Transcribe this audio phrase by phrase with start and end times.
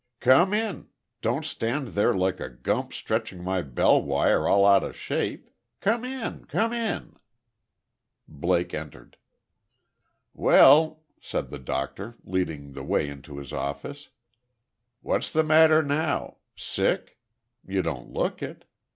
[0.19, 0.87] "Come in.
[1.21, 5.47] Don't stand there like a gump stretching my bell wire all out of shape.
[5.79, 6.45] Come in.
[6.45, 7.17] Come in."
[8.27, 9.17] Blake entered.
[10.33, 14.09] "Well," said the doctor, leading the way into his office.
[15.01, 16.37] "What's the matter now.
[16.55, 17.19] Sick?
[17.63, 18.65] You don't look it.